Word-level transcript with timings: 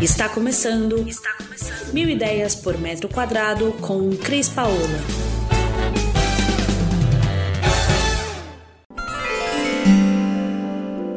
Está 0.00 0.28
começando. 0.28 1.08
Está 1.08 1.32
começando. 1.38 1.92
Mil 1.92 2.08
ideias 2.08 2.54
por 2.54 2.78
metro 2.78 3.08
quadrado 3.08 3.72
com 3.80 4.16
Cris 4.16 4.48
Paola. 4.48 4.76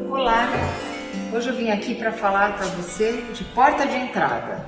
Olá. 0.10 0.50
Hoje 1.32 1.50
eu 1.50 1.56
vim 1.56 1.70
aqui 1.70 1.94
para 1.94 2.12
falar 2.12 2.58
para 2.58 2.66
você 2.70 3.24
de 3.36 3.44
porta 3.54 3.86
de 3.86 3.96
entrada. 3.96 4.66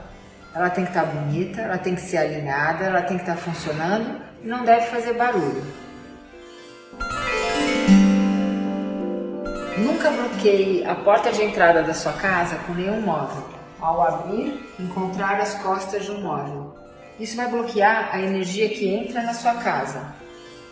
Ela 0.54 0.70
tem 0.70 0.84
que 0.84 0.92
estar 0.92 1.08
tá 1.08 1.12
bonita, 1.12 1.62
ela 1.62 1.80
tem 1.80 1.96
que 1.96 2.02
ser 2.02 2.18
alinhada, 2.18 2.84
ela 2.84 3.02
tem 3.02 3.18
que 3.18 3.24
estar 3.24 3.36
tá 3.36 3.42
funcionando 3.42 4.22
e 4.44 4.48
não 4.48 4.64
deve 4.64 4.86
fazer 4.92 5.14
barulho. 5.14 5.64
Nunca 9.80 10.12
bloqueie 10.12 10.86
a 10.86 10.94
porta 10.94 11.32
de 11.32 11.42
entrada 11.42 11.82
da 11.82 11.96
sua 11.96 12.14
casa 12.14 12.58
com 12.68 12.76
nenhum 12.76 13.02
móvel. 13.02 13.63
Ao 13.84 14.02
abrir, 14.02 14.66
encontrar 14.80 15.42
as 15.42 15.56
costas 15.56 16.06
de 16.06 16.12
um 16.12 16.22
móvel. 16.22 16.74
Isso 17.20 17.36
vai 17.36 17.52
bloquear 17.52 18.16
a 18.16 18.22
energia 18.22 18.70
que 18.70 18.88
entra 18.88 19.22
na 19.22 19.34
sua 19.34 19.56
casa. 19.56 20.16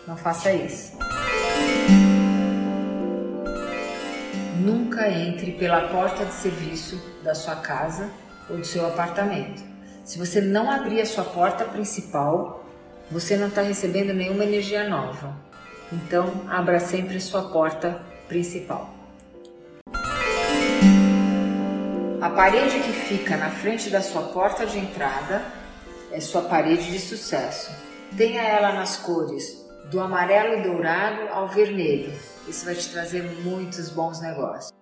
Não 0.08 0.16
faça 0.16 0.50
isso. 0.50 0.96
Nunca 4.58 5.10
entre 5.10 5.52
pela 5.52 5.88
porta 5.88 6.24
de 6.24 6.32
serviço 6.32 6.98
da 7.22 7.34
sua 7.34 7.56
casa 7.56 8.10
ou 8.48 8.56
do 8.56 8.64
seu 8.64 8.86
apartamento. 8.86 9.62
Se 10.06 10.18
você 10.18 10.40
não 10.40 10.70
abrir 10.70 11.02
a 11.02 11.06
sua 11.06 11.24
porta 11.24 11.66
principal, 11.66 12.64
você 13.10 13.36
não 13.36 13.48
está 13.48 13.60
recebendo 13.60 14.14
nenhuma 14.14 14.44
energia 14.44 14.88
nova. 14.88 15.36
Então, 15.92 16.32
abra 16.48 16.80
sempre 16.80 17.18
a 17.18 17.20
sua 17.20 17.42
porta 17.50 18.00
principal. 18.26 19.01
Parede 22.32 22.80
que 22.80 22.92
fica 22.92 23.36
na 23.36 23.50
frente 23.50 23.90
da 23.90 24.00
sua 24.00 24.22
porta 24.22 24.66
de 24.66 24.78
entrada 24.78 25.44
é 26.10 26.20
sua 26.20 26.42
parede 26.42 26.90
de 26.90 26.98
sucesso. 26.98 27.70
Tenha 28.16 28.42
ela 28.42 28.72
nas 28.72 28.96
cores 28.96 29.64
do 29.90 30.00
amarelo 30.00 30.58
e 30.58 30.62
dourado 30.62 31.28
ao 31.28 31.48
vermelho. 31.48 32.12
Isso 32.48 32.64
vai 32.64 32.74
te 32.74 32.88
trazer 32.90 33.22
muitos 33.42 33.88
bons 33.90 34.20
negócios. 34.20 34.81